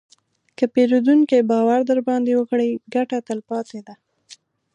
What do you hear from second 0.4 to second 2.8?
که پیرودونکی باور درباندې وکړي،